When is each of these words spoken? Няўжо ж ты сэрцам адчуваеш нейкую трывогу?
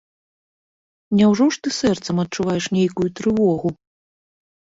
Няўжо 1.19 1.45
ж 1.57 1.61
ты 1.65 1.69
сэрцам 1.81 2.15
адчуваеш 2.25 2.65
нейкую 2.77 3.07
трывогу? 3.21 3.69